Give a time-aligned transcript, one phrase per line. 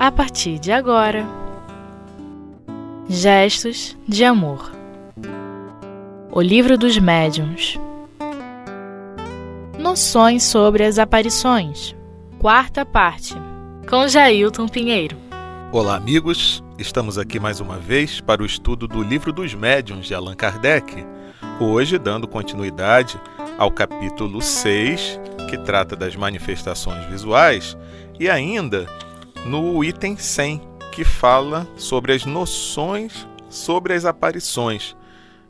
[0.00, 1.26] a partir de agora.
[3.06, 4.72] Gestos de Amor
[6.32, 7.78] O Livro dos Médiuns
[9.78, 11.94] Noções sobre as aparições
[12.38, 13.34] Quarta parte
[13.90, 15.18] Com Jailton Pinheiro
[15.70, 16.64] Olá, amigos.
[16.78, 21.04] Estamos aqui mais uma vez para o estudo do Livro dos Médiuns de Allan Kardec.
[21.60, 23.20] Hoje, dando continuidade
[23.58, 25.20] ao capítulo 6,
[25.50, 27.76] que trata das manifestações visuais,
[28.18, 28.86] e ainda
[29.46, 30.60] no item 100,
[30.92, 34.96] que fala sobre as noções sobre as aparições.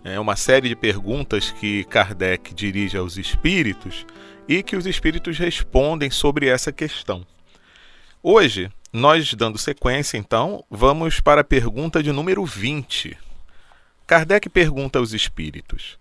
[0.02, 4.06] É uma série de perguntas que Kardec dirige aos espíritos
[4.48, 7.24] e que os espíritos respondem sobre essa questão.
[8.22, 13.16] Hoje, nós dando sequência, então, vamos para a pergunta de número 20.
[14.06, 15.98] Kardec pergunta aos espíritos: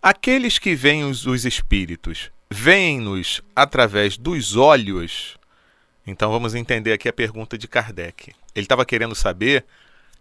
[0.00, 5.37] Aqueles que veem os, os espíritos, veem-nos através dos olhos
[6.08, 8.32] então vamos entender aqui a pergunta de Kardec.
[8.54, 9.64] Ele estava querendo saber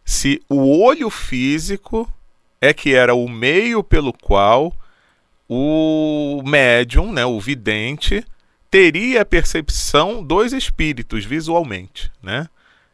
[0.03, 2.11] se o olho físico
[2.59, 4.73] é que era o meio pelo qual
[5.47, 8.25] o médium, né, o vidente,
[8.69, 12.49] teria a percepção dos espíritos visualmente, né?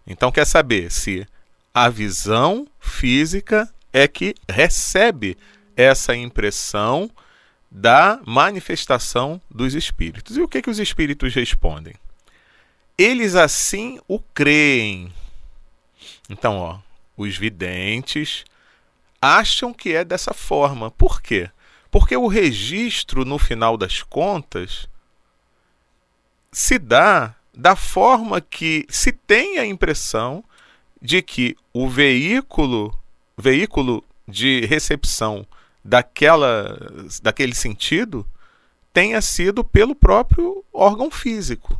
[0.05, 1.25] Então quer saber se
[1.73, 5.35] a visão física é que recebe
[5.75, 7.09] essa impressão
[7.71, 10.37] da manifestação dos espíritos.
[10.37, 11.95] E o que, que os espíritos respondem?
[12.97, 15.11] Eles assim o creem.
[16.29, 16.79] Então, ó,
[17.17, 18.45] os videntes
[19.21, 20.91] acham que é dessa forma.
[20.91, 21.49] Por quê?
[21.89, 24.87] Porque o registro, no final das contas,
[26.51, 30.43] se dá da forma que se tem a impressão
[31.01, 32.97] de que o veículo,
[33.37, 35.45] veículo de recepção
[35.83, 36.77] daquela,
[37.21, 38.25] daquele sentido
[38.93, 41.79] tenha sido pelo próprio órgão físico.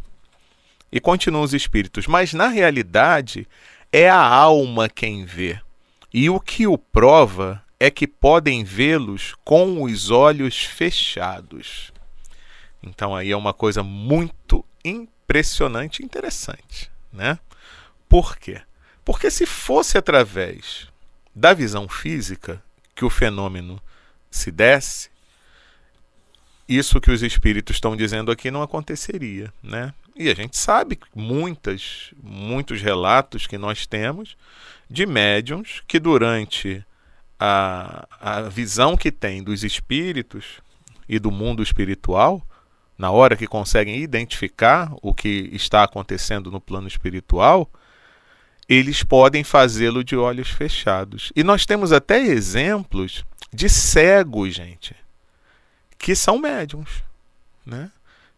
[0.93, 3.47] E continuam os espíritos, mas na realidade
[3.91, 5.59] é a alma quem vê.
[6.13, 11.91] E o que o prova é que podem vê-los com os olhos fechados.
[12.83, 17.39] Então aí é uma coisa muito impressionante e interessante, né?
[18.07, 18.61] Por quê?
[19.03, 20.87] Porque se fosse através
[21.33, 22.61] da visão física
[22.93, 23.81] que o fenômeno
[24.29, 25.09] se desse,
[26.69, 29.91] isso que os espíritos estão dizendo aqui não aconteceria, né?
[30.15, 34.37] E a gente sabe muitas, muitos relatos que nós temos
[34.89, 36.85] de médiums que durante
[37.39, 40.61] a, a visão que tem dos espíritos
[41.09, 42.41] e do mundo espiritual,
[42.97, 47.69] na hora que conseguem identificar o que está acontecendo no plano espiritual,
[48.69, 51.31] eles podem fazê-lo de olhos fechados.
[51.35, 54.95] E nós temos até exemplos de cegos, gente,
[55.97, 57.03] que são médiums,
[57.65, 57.91] né?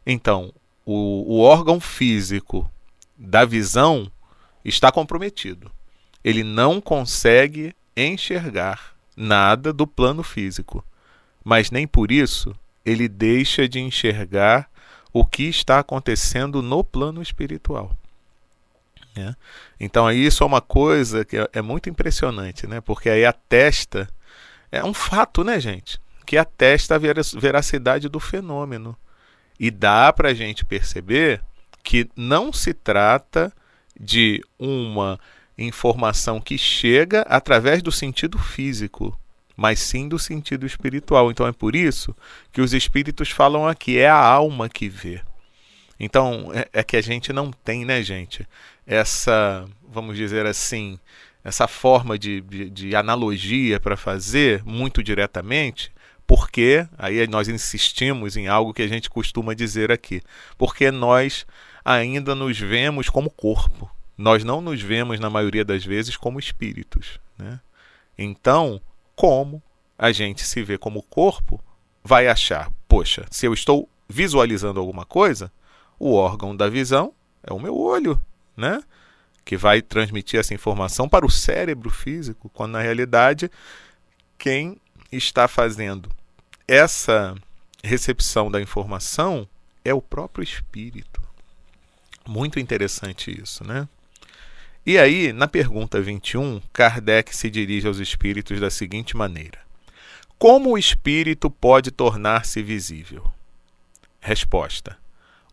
[0.06, 0.54] Então,
[0.86, 2.70] o, o órgão físico
[3.18, 4.12] da visão
[4.64, 5.72] está comprometido.
[6.24, 10.84] Ele não consegue enxergar nada do plano físico,
[11.44, 14.70] mas nem por isso ele deixa de enxergar
[15.12, 17.98] o que está acontecendo no plano espiritual.
[19.16, 19.36] Né?
[19.80, 22.82] Então isso é uma coisa que é, é muito impressionante, né?
[22.82, 24.10] porque aí atesta,
[24.72, 26.00] é um fato, né, gente?
[26.26, 28.98] Que atesta a veracidade do fenômeno.
[29.60, 31.42] E dá para a gente perceber
[31.84, 33.54] que não se trata
[33.98, 35.20] de uma
[35.58, 39.18] informação que chega através do sentido físico,
[39.56, 41.32] mas sim do sentido espiritual.
[41.32, 42.16] Então é por isso
[42.52, 45.22] que os espíritos falam aqui, é a alma que vê.
[46.00, 48.46] Então é, é que a gente não tem, né, gente,
[48.86, 51.00] essa, vamos dizer assim,
[51.44, 55.92] essa forma de, de, de analogia para fazer muito diretamente,
[56.28, 60.22] porque, aí nós insistimos em algo que a gente costuma dizer aqui,
[60.58, 61.46] porque nós
[61.84, 63.90] ainda nos vemos como corpo.
[64.18, 67.20] Nós não nos vemos, na maioria das vezes, como espíritos.
[67.38, 67.60] Né?
[68.18, 68.82] Então,
[69.16, 69.62] como
[69.98, 71.62] a gente se vê como corpo,
[72.04, 75.52] vai achar, poxa, se eu estou visualizando alguma coisa,
[76.00, 77.14] o órgão da visão
[77.44, 78.20] é o meu olho,
[78.56, 78.82] né?
[79.44, 83.50] Que vai transmitir essa informação para o cérebro físico, quando na realidade
[84.38, 84.78] quem
[85.12, 86.10] está fazendo
[86.68, 87.36] essa
[87.84, 89.48] recepção da informação
[89.84, 91.22] é o próprio espírito.
[92.28, 93.88] Muito interessante isso, né?
[94.86, 99.60] E aí, na pergunta 21, Kardec se dirige aos espíritos da seguinte maneira:
[100.38, 103.32] Como o espírito pode tornar-se visível?
[104.20, 104.98] Resposta: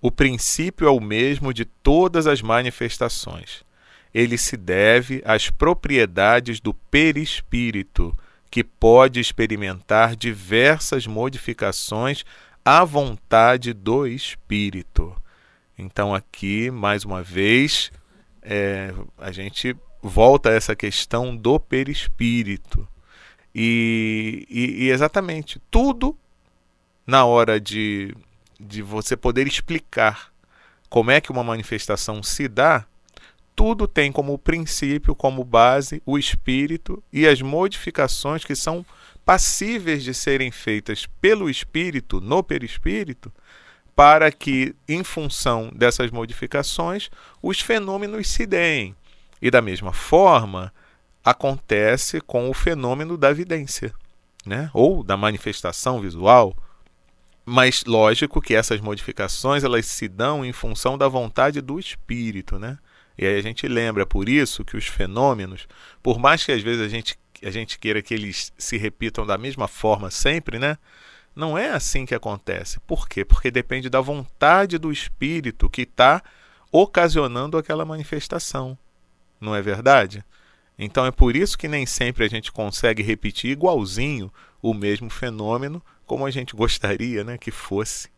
[0.00, 3.64] O princípio é o mesmo de todas as manifestações.
[4.14, 8.16] Ele se deve às propriedades do perispírito,
[8.52, 12.22] que pode experimentar diversas modificações
[12.62, 15.16] à vontade do espírito.
[15.78, 17.90] Então, aqui, mais uma vez,
[18.42, 22.86] é, a gente volta a essa questão do perispírito.
[23.54, 26.14] E, e, e exatamente tudo
[27.06, 28.14] na hora de,
[28.60, 30.30] de você poder explicar
[30.90, 32.84] como é que uma manifestação se dá,
[33.54, 38.84] tudo tem como princípio, como base, o espírito e as modificações que são
[39.24, 43.32] passíveis de serem feitas pelo espírito no perispírito,
[43.94, 47.10] para que, em função dessas modificações,
[47.42, 48.96] os fenômenos se deem.
[49.40, 50.72] E da mesma forma,
[51.24, 53.92] acontece com o fenômeno da vidência,
[54.46, 54.70] né?
[54.72, 56.56] ou da manifestação visual.
[57.44, 62.78] Mas lógico que essas modificações elas se dão em função da vontade do espírito, né?
[63.22, 65.68] E aí a gente lembra por isso que os fenômenos,
[66.02, 69.38] por mais que às vezes a gente, a gente queira que eles se repitam da
[69.38, 70.76] mesma forma sempre, né?
[71.32, 72.80] Não é assim que acontece.
[72.80, 73.24] Por quê?
[73.24, 76.20] Porque depende da vontade do espírito que está
[76.72, 78.76] ocasionando aquela manifestação.
[79.40, 80.24] Não é verdade?
[80.76, 85.80] Então é por isso que nem sempre a gente consegue repetir igualzinho o mesmo fenômeno
[86.04, 88.08] como a gente gostaria né, que fosse.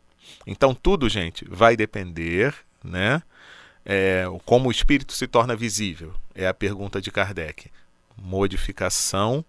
[0.47, 3.23] Então tudo, gente, vai depender, né?
[3.85, 6.15] É, como o espírito se torna visível?
[6.35, 7.71] É a pergunta de Kardec.
[8.17, 9.45] Modificação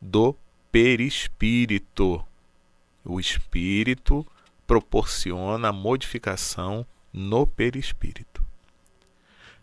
[0.00, 0.36] do
[0.70, 2.24] perispírito.
[3.04, 4.26] O espírito
[4.66, 8.44] proporciona modificação no perispírito.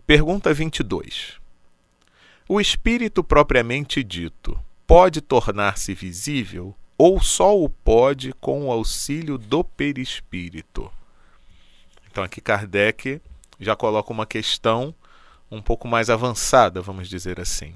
[0.07, 1.39] Pergunta 22.
[2.47, 9.63] O espírito propriamente dito pode tornar-se visível ou só o pode com o auxílio do
[9.63, 10.91] perispírito?
[12.09, 13.21] Então aqui Kardec
[13.59, 14.93] já coloca uma questão
[15.49, 17.75] um pouco mais avançada, vamos dizer assim.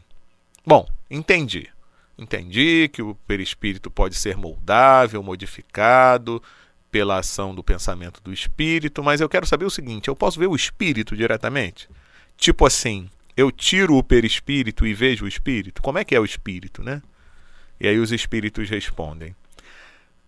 [0.65, 1.69] Bom, entendi.
[2.17, 6.43] Entendi que o perispírito pode ser moldável, modificado
[6.91, 10.47] pela ação do pensamento do espírito, mas eu quero saber o seguinte: eu posso ver
[10.47, 11.87] o espírito diretamente?
[12.35, 15.81] Tipo assim, eu tiro o perispírito e vejo o espírito?
[15.81, 17.01] Como é que é o espírito, né?
[17.79, 19.33] E aí os espíritos respondem: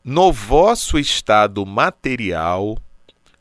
[0.03, 2.77] No vosso estado material,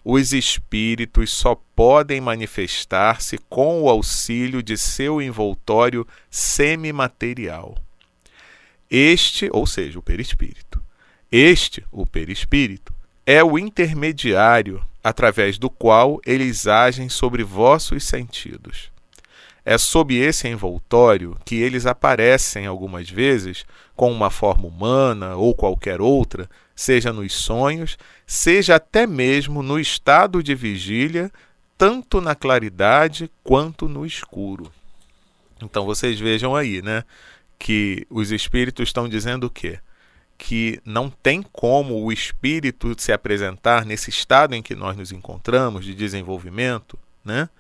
[0.05, 7.77] os espíritos só podem manifestar-se com o auxílio de seu envoltório semimaterial.
[8.91, 10.83] Este, ou seja, o perispírito.
[11.31, 12.93] Este, o perispírito,
[13.25, 18.91] é o intermediário através do qual eles agem sobre vossos sentidos.
[19.65, 23.65] É sob esse envoltório que eles aparecem algumas vezes
[24.01, 30.43] com uma forma humana ou qualquer outra, seja nos sonhos, seja até mesmo no estado
[30.43, 31.31] de vigília,
[31.77, 34.73] tanto na claridade quanto no escuro.
[35.63, 37.05] Então vocês vejam aí, né,
[37.59, 39.79] que os espíritos estão dizendo o quê?
[40.39, 45.85] Que não tem como o espírito se apresentar nesse estado em que nós nos encontramos
[45.85, 47.51] de desenvolvimento, né?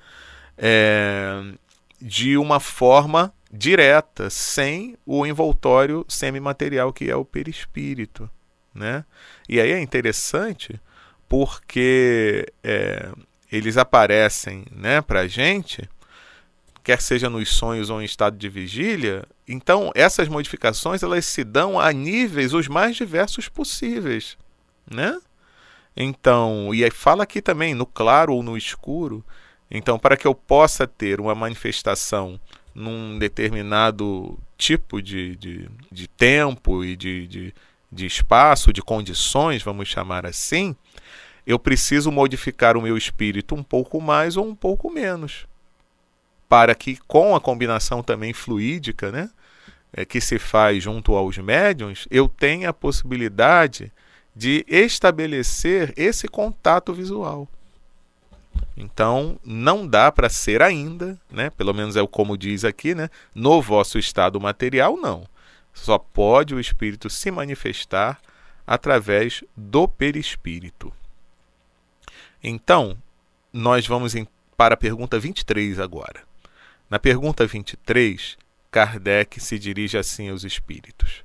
[0.56, 1.52] É,
[2.00, 8.30] de uma forma direta, sem o envoltório semimaterial que é o perispírito.
[8.74, 9.04] Né?
[9.48, 10.80] E aí é interessante
[11.28, 13.10] porque é,
[13.50, 15.88] eles aparecem né, para a gente,
[16.82, 19.24] quer seja nos sonhos ou em estado de vigília.
[19.46, 24.36] Então, essas modificações elas se dão a níveis os mais diversos possíveis.
[24.88, 25.20] Né?
[25.96, 29.24] Então, e aí fala aqui também no claro ou no escuro.
[29.70, 32.40] Então, para que eu possa ter uma manifestação
[32.74, 37.54] num determinado tipo de, de, de tempo e de, de,
[37.90, 40.76] de espaço, de condições, vamos chamar assim,
[41.46, 45.46] eu preciso modificar o meu espírito um pouco mais ou um pouco menos.
[46.48, 49.30] Para que, com a combinação também fluídica, né,
[49.92, 53.92] é, que se faz junto aos médiums, eu tenha a possibilidade
[54.34, 57.48] de estabelecer esse contato visual.
[58.76, 61.50] Então, não dá para ser ainda, né?
[61.50, 63.10] Pelo menos é o como diz aqui, né?
[63.34, 65.26] No vosso estado material, não.
[65.72, 68.20] Só pode o espírito se manifestar
[68.66, 70.92] através do perispírito.
[72.42, 72.96] Então,
[73.52, 74.14] nós vamos
[74.56, 76.22] para a pergunta 23 agora.
[76.88, 78.36] Na pergunta 23,
[78.70, 81.24] Kardec se dirige assim aos espíritos.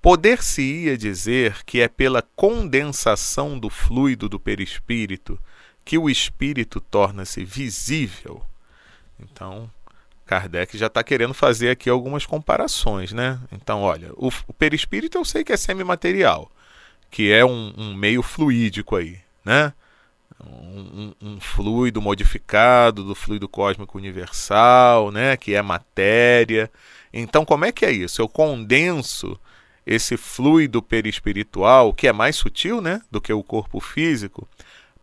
[0.00, 5.38] Poder-se-ia dizer que é pela condensação do fluido do perispírito
[5.84, 8.42] que o espírito torna-se visível.
[9.20, 9.70] Então,
[10.26, 13.38] Kardec já está querendo fazer aqui algumas comparações, né?
[13.52, 16.50] Então, olha, o, o perispírito eu sei que é semimaterial,
[17.10, 19.72] que é um, um meio fluídico aí, né?
[20.42, 25.36] Um, um, um, fluido modificado do fluido cósmico universal, né?
[25.36, 26.70] Que é matéria.
[27.12, 28.20] Então, como é que é isso?
[28.20, 29.38] Eu condenso
[29.86, 33.02] esse fluido perispiritual, que é mais sutil, né?
[33.10, 34.48] Do que o corpo físico,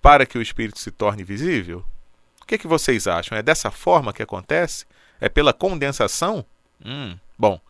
[0.02, 1.86] para que o espírito se torne visível?
[2.52, 3.38] que, que vocês acham?
[3.38, 4.86] É dessa forma que acontece?
[5.22, 6.46] É pela condensação?
[6.84, 7.62] Hum, bom,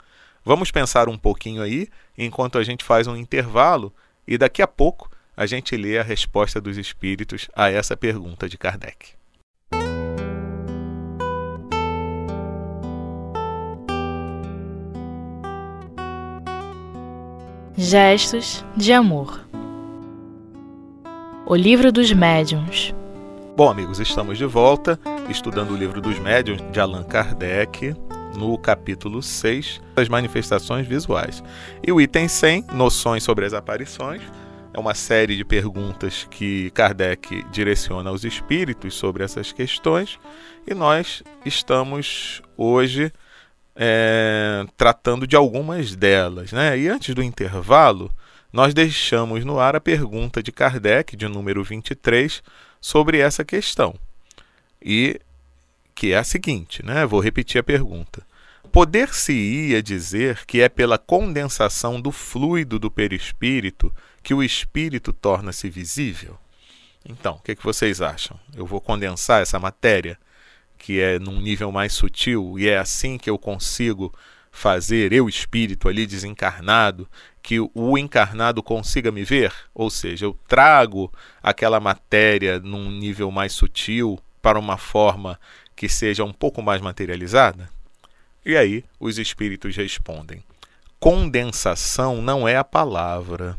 [0.43, 3.93] vamos pensar um pouquinho aí enquanto a gente faz um intervalo
[4.27, 8.57] e daqui a pouco a gente lê a resposta dos espíritos a essa pergunta de
[8.57, 9.13] Kardec.
[17.77, 19.50] Gestos de amor.
[21.45, 22.93] O Livro dos Médiuns.
[23.57, 27.95] Bom, amigos, estamos de volta estudando o Livro dos Médiuns de Allan Kardec,
[28.37, 31.43] no capítulo 6 das manifestações visuais.
[31.85, 34.21] E o item 100, noções sobre as aparições,
[34.73, 40.19] é uma série de perguntas que Kardec direciona aos espíritos sobre essas questões,
[40.65, 43.11] e nós estamos hoje
[43.75, 46.51] é, tratando de algumas delas.
[46.51, 46.77] Né?
[46.77, 48.11] E antes do intervalo,
[48.51, 52.43] nós deixamos no ar a pergunta de Kardec, de número 23,
[52.79, 53.95] sobre essa questão.
[54.81, 55.19] E
[55.95, 57.05] que é a seguinte, né?
[57.05, 58.25] Vou repetir a pergunta.
[58.71, 63.93] Poder-se-ia dizer que é pela condensação do fluido do perispírito
[64.23, 66.37] que o espírito torna-se visível?
[67.05, 68.39] Então, o que, que vocês acham?
[68.55, 70.17] Eu vou condensar essa matéria,
[70.77, 74.13] que é num nível mais sutil, e é assim que eu consigo
[74.51, 77.07] fazer, eu espírito ali desencarnado,
[77.41, 79.53] que o encarnado consiga me ver?
[79.73, 85.39] Ou seja, eu trago aquela matéria num nível mais sutil para uma forma
[85.75, 87.69] que seja um pouco mais materializada?
[88.45, 90.43] E aí os espíritos respondem:
[90.99, 93.57] condensação não é a palavra.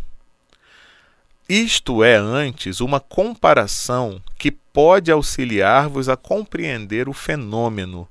[1.48, 8.08] Isto é antes uma comparação que pode auxiliar-vos a compreender o fenômeno,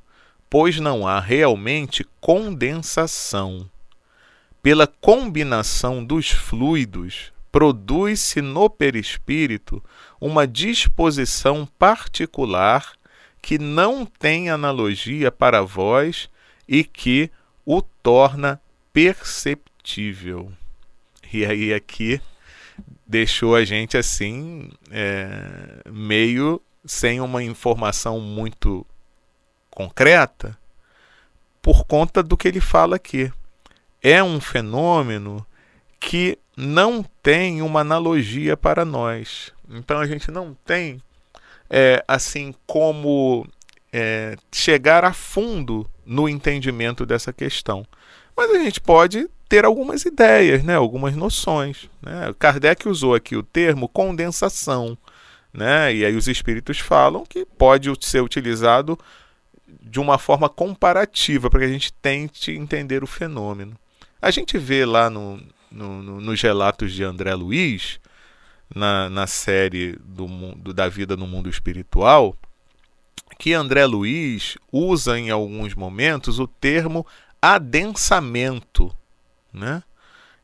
[0.51, 3.69] pois não há realmente condensação.
[4.61, 9.81] Pela combinação dos fluidos, produz-se no perispírito
[10.19, 12.91] uma disposição particular
[13.41, 16.29] que não tem analogia para vós
[16.67, 17.31] e que
[17.65, 20.51] o torna perceptível.
[21.31, 22.19] E aí aqui
[23.07, 28.85] deixou a gente assim é, meio sem uma informação muito
[29.71, 30.57] concreta
[31.61, 33.31] por conta do que ele fala aqui.
[34.01, 35.45] É um fenômeno
[35.99, 39.53] que não tem uma analogia para nós.
[39.69, 41.01] Então a gente não tem
[41.69, 43.47] é, assim como
[43.93, 47.85] é, chegar a fundo no entendimento dessa questão.
[48.35, 51.89] Mas a gente pode ter algumas ideias, né, algumas noções.
[52.01, 52.33] Né?
[52.39, 54.97] Kardec usou aqui o termo condensação.
[55.53, 55.95] Né?
[55.95, 58.97] E aí os espíritos falam que pode ser utilizado
[59.81, 63.77] de uma forma comparativa para que a gente tente entender o fenômeno.
[64.21, 67.99] A gente vê lá no, no, no, nos relatos de André Luiz,
[68.73, 72.35] na, na série do, do, da vida no mundo espiritual,
[73.37, 77.05] que André Luiz usa em alguns momentos o termo
[77.41, 78.95] adensamento.
[79.51, 79.81] Né?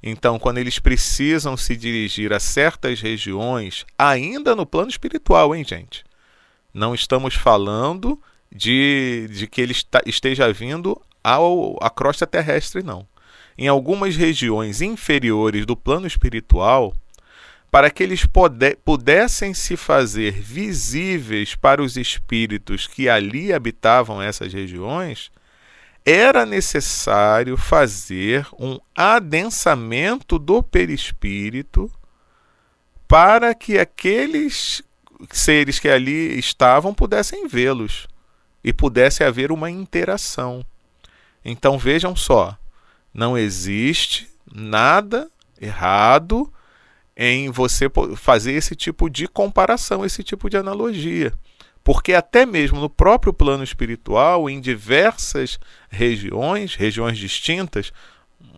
[0.02, 6.04] Então, quando eles precisam se dirigir a certas regiões, ainda no plano espiritual, hein, gente?
[6.74, 9.76] Não estamos falando de, de que ele
[10.06, 13.08] esteja vindo ao, à crosta terrestre, não.
[13.58, 16.94] Em algumas regiões inferiores do plano espiritual,
[17.70, 18.26] para que eles
[18.86, 25.32] pudessem se fazer visíveis para os espíritos que ali habitavam essas regiões,
[26.06, 31.92] era necessário fazer um adensamento do perispírito
[33.08, 34.82] para que aqueles
[35.32, 38.08] seres que ali estavam pudessem vê-los
[38.68, 40.62] e pudesse haver uma interação.
[41.44, 42.58] Então vejam só,
[43.14, 46.52] não existe nada errado
[47.16, 47.86] em você
[48.18, 51.34] fazer esse tipo de comparação, esse tipo de analogia.
[51.82, 55.58] Porque até mesmo no próprio plano espiritual, em diversas
[55.90, 57.94] regiões, regiões distintas,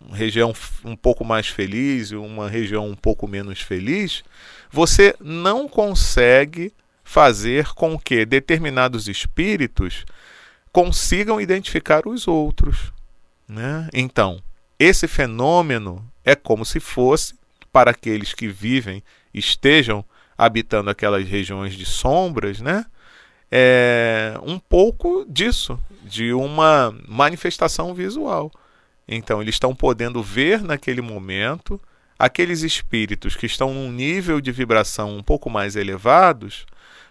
[0.01, 0.51] uma região
[0.83, 4.23] um pouco mais feliz e uma região um pouco menos feliz,
[4.71, 6.73] você não consegue
[7.09, 10.05] fazer com que determinados espíritos
[10.71, 12.93] consigam identificar os outros.
[13.47, 13.89] Né?
[13.91, 14.39] Então,
[14.77, 17.33] esse fenômeno é como se fosse
[17.73, 19.01] para aqueles que vivem,
[19.33, 20.05] estejam
[20.37, 22.85] habitando aquelas regiões de sombras, né?
[23.51, 28.51] É um pouco disso, de uma manifestação visual.
[29.07, 31.81] Então, eles estão podendo ver naquele momento
[32.19, 36.67] aqueles espíritos que estão num nível de vibração um pouco mais elevados.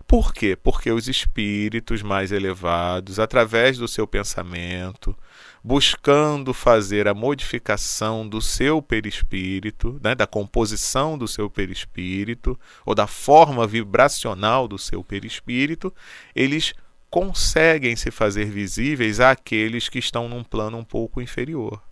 [0.09, 0.57] Por quê?
[0.57, 5.15] Porque os espíritos mais elevados, através do seu pensamento,
[5.63, 13.07] buscando fazer a modificação do seu perispírito, né, da composição do seu perispírito, ou da
[13.07, 15.95] forma vibracional do seu perispírito,
[16.35, 16.73] eles
[17.11, 21.83] conseguem se fazer visíveis àqueles que estão num plano um pouco inferior.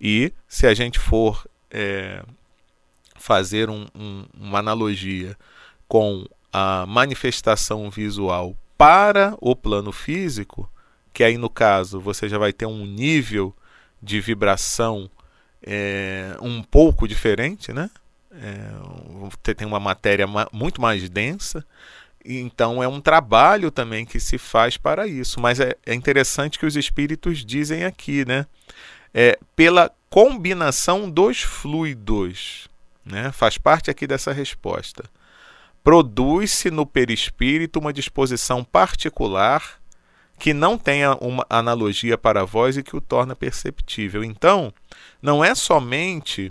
[0.00, 2.24] E se a gente for é,
[3.14, 5.36] fazer um, um, uma analogia
[5.86, 10.70] com a manifestação visual para o plano físico,
[11.12, 13.54] que aí no caso você já vai ter um nível
[14.02, 15.10] de vibração
[15.62, 17.88] é, um pouco diferente, né?
[18.32, 21.64] É, tem uma matéria muito mais densa,
[22.24, 25.40] então é um trabalho também que se faz para isso.
[25.40, 28.46] Mas é, é interessante que os espíritos dizem aqui, né?
[29.14, 32.68] É, pela combinação dos fluidos,
[33.04, 33.30] né?
[33.32, 35.04] Faz parte aqui dessa resposta.
[35.82, 39.80] Produz-se no perispírito uma disposição particular
[40.38, 44.24] que não tenha uma analogia para a voz e que o torna perceptível.
[44.24, 44.72] Então,
[45.20, 46.50] não é somente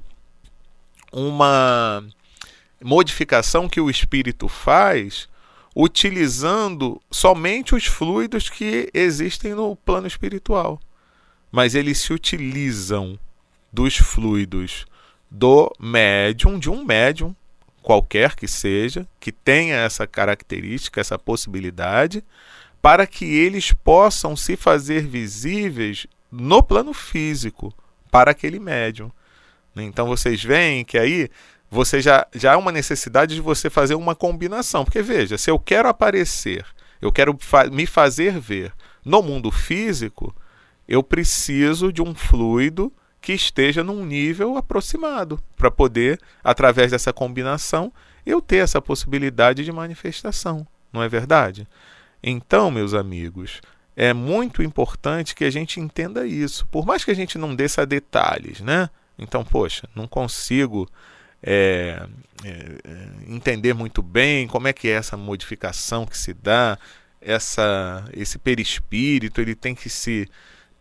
[1.12, 2.04] uma
[2.82, 5.30] modificação que o espírito faz
[5.76, 10.80] utilizando somente os fluidos que existem no plano espiritual,
[11.52, 13.18] mas eles se utilizam
[13.72, 14.86] dos fluidos
[15.30, 17.36] do médium, de um médium,
[17.82, 22.24] qualquer que seja, que tenha essa característica, essa possibilidade,
[22.82, 27.74] para que eles possam se fazer visíveis no plano físico
[28.10, 29.12] para aquele médium.
[29.76, 31.30] Então vocês veem que aí
[31.70, 34.84] você já, já há uma necessidade de você fazer uma combinação.
[34.84, 36.66] Porque veja, se eu quero aparecer,
[37.02, 38.74] eu quero fa me fazer ver
[39.06, 40.36] no mundo físico,
[40.88, 47.94] eu preciso de um fluido que esteja num nível aproximado para poder, através dessa combinação,
[48.25, 50.66] eu ter essa possibilidade de manifestação.
[50.92, 51.68] Não é verdade?
[52.24, 53.62] Então, meus amigos,
[53.96, 56.66] é muito importante que a gente entenda isso.
[56.68, 58.90] Por mais que a gente não desça detalhes, né?
[59.18, 60.90] Então, poxa, não consigo
[61.44, 62.08] é,
[62.44, 66.78] é, é, entender muito bem como é que é essa modificação que se dá,
[67.20, 70.27] essa, esse perispírito, ele tem que se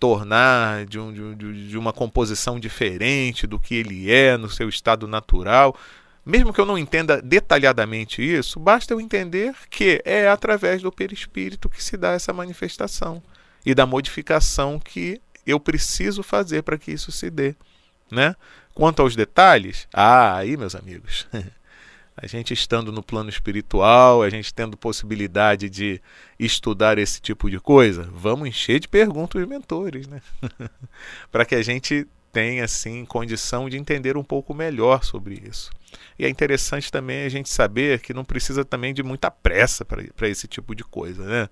[0.00, 5.06] tornar de, um, de, de uma composição diferente do que ele é no seu estado
[5.06, 5.76] natural.
[6.24, 11.68] Mesmo que eu não entenda detalhadamente isso, basta eu entender que é através do perispírito
[11.68, 13.22] que se dá essa manifestação
[13.64, 17.54] e da modificação que eu preciso fazer para que isso se dê,
[18.10, 18.34] né?
[18.72, 21.26] Quanto aos detalhes, ah, aí, meus amigos,
[22.22, 26.00] a gente estando no plano espiritual, a gente tendo possibilidade de
[26.38, 30.20] estudar esse tipo de coisa, vamos encher de perguntas os mentores, né?
[31.32, 35.70] para que a gente tem assim condição de entender um pouco melhor sobre isso.
[36.18, 40.28] E é interessante também a gente saber que não precisa também de muita pressa para
[40.28, 41.48] esse tipo de coisa, né?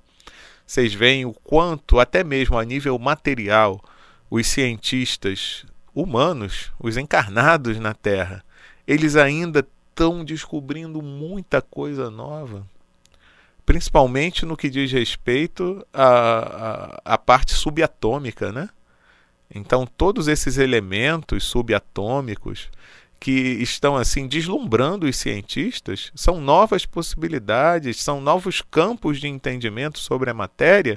[0.67, 3.83] Vocês veem o quanto, até mesmo a nível material,
[4.31, 8.45] os cientistas humanos, os encarnados na Terra,
[8.87, 9.67] eles ainda
[9.99, 12.65] estão descobrindo muita coisa nova,
[13.67, 18.69] principalmente no que diz respeito à, à, à parte subatômica, né?
[19.53, 22.69] Então, todos esses elementos subatômicos
[23.19, 30.31] que estão assim deslumbrando os cientistas são novas possibilidades, são novos campos de entendimento sobre
[30.31, 30.97] a matéria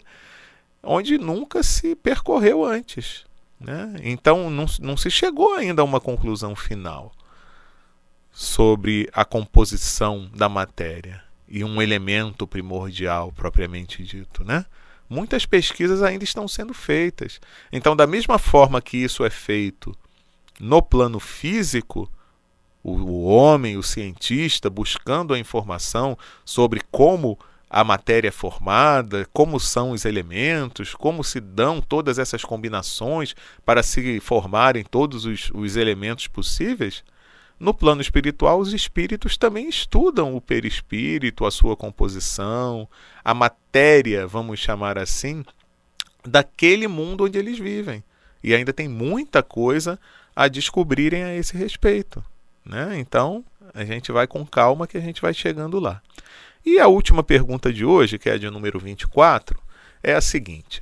[0.83, 3.25] onde nunca se percorreu antes.
[3.59, 3.95] Né?
[4.03, 7.11] Então, não, não se chegou ainda a uma conclusão final
[8.41, 14.65] sobre a composição da matéria e um elemento primordial propriamente dito, né?
[15.07, 17.39] muitas pesquisas ainda estão sendo feitas.
[17.71, 19.95] Então, da mesma forma que isso é feito
[20.59, 22.09] no plano físico,
[22.83, 27.37] o, homem, o cientista, buscando a informação sobre como
[27.69, 33.83] a matéria é formada, como são os elementos, como se dão todas essas combinações para
[33.83, 37.03] se formarem todos os, os elementos possíveis,
[37.61, 42.89] no plano espiritual, os espíritos também estudam o perispírito, a sua composição,
[43.23, 45.45] a matéria, vamos chamar assim,
[46.25, 48.03] daquele mundo onde eles vivem.
[48.43, 49.99] E ainda tem muita coisa
[50.35, 52.25] a descobrirem a esse respeito.
[52.65, 52.97] Né?
[52.97, 53.45] Então,
[53.75, 56.01] a gente vai com calma que a gente vai chegando lá.
[56.65, 59.61] E a última pergunta de hoje, que é a de número 24,
[60.01, 60.81] é a seguinte: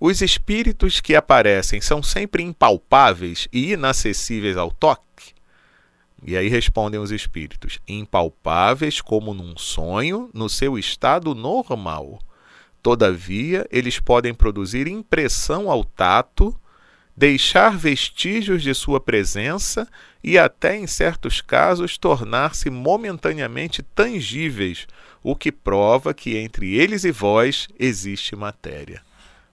[0.00, 5.37] Os espíritos que aparecem são sempre impalpáveis e inacessíveis ao toque?
[6.24, 12.18] E aí respondem os espíritos: impalpáveis como num sonho, no seu estado normal.
[12.82, 16.58] Todavia, eles podem produzir impressão ao tato,
[17.16, 19.88] deixar vestígios de sua presença
[20.22, 24.86] e até, em certos casos, tornar-se momentaneamente tangíveis,
[25.22, 29.02] o que prova que entre eles e vós existe matéria.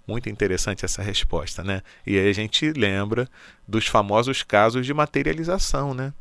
[0.08, 1.82] Muito interessante essa resposta, né?
[2.06, 3.28] E aí a gente lembra
[3.67, 6.13] dos famosos casos de materialização, né?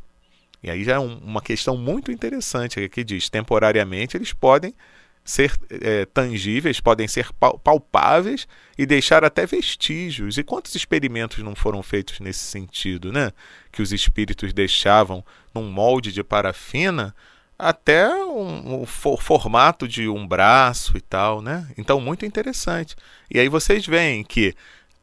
[0.64, 4.74] E aí já é um, uma questão muito interessante que diz: temporariamente eles podem
[5.22, 7.28] ser é, tangíveis, podem ser
[7.62, 10.38] palpáveis e deixar até vestígios.
[10.38, 13.30] E quantos experimentos não foram feitos nesse sentido, né?
[13.70, 15.22] Que os espíritos deixavam
[15.54, 17.14] num molde de parafina
[17.58, 21.68] até um, um for, formato de um braço e tal, né?
[21.76, 22.96] Então, muito interessante.
[23.30, 24.54] E aí vocês veem que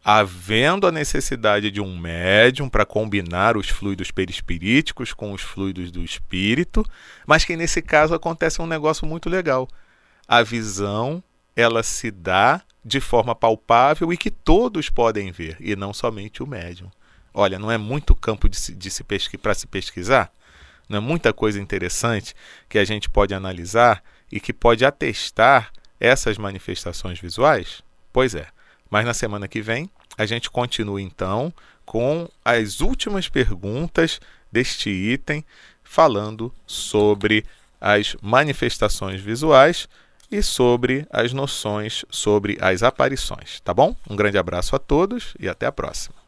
[0.03, 6.03] havendo a necessidade de um médium para combinar os fluidos perispiríticos com os fluidos do
[6.03, 6.83] espírito,
[7.25, 9.67] mas que nesse caso acontece um negócio muito legal.
[10.27, 11.23] A visão,
[11.55, 16.47] ela se dá de forma palpável e que todos podem ver, e não somente o
[16.47, 16.89] médium.
[17.33, 19.03] Olha, não é muito campo de se, de se
[19.37, 20.31] para se pesquisar?
[20.89, 22.33] Não é muita coisa interessante
[22.67, 27.83] que a gente pode analisar e que pode atestar essas manifestações visuais?
[28.11, 28.47] Pois é.
[28.91, 31.51] Mas na semana que vem a gente continua então
[31.85, 34.19] com as últimas perguntas
[34.51, 35.43] deste item,
[35.83, 37.45] falando sobre
[37.79, 39.87] as manifestações visuais
[40.29, 43.95] e sobre as noções sobre as aparições, tá bom?
[44.09, 46.20] Um grande abraço a todos e até a próxima.